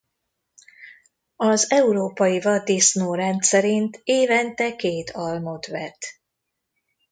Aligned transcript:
Az 1.35 1.71
európai 1.71 2.39
vaddisznó 2.39 3.13
rendszerint 3.13 4.01
évente 4.03 4.75
két 4.75 5.09
almot 5.11 5.67
vet. 5.67 5.97